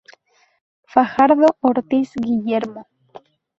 Fajardo 0.87 1.57
Ortiz, 1.61 2.13
Guillermo. 2.15 2.87